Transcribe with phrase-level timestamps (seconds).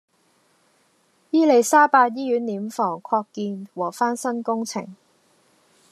[1.29, 4.95] 伊利沙伯醫院殮房擴建和翻新工程